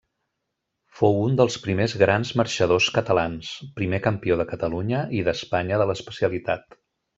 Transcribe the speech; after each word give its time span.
Fou 1.01 1.19
un 1.25 1.35
dels 1.39 1.57
primers 1.65 1.93
grans 2.03 2.31
marxadors 2.41 2.89
catalans, 2.97 3.53
primer 3.77 4.01
campió 4.09 4.41
de 4.41 4.49
Catalunya 4.55 5.05
i 5.19 5.23
d'Espanya 5.31 5.81
de 5.85 5.89
l'especialitat. 5.93 6.83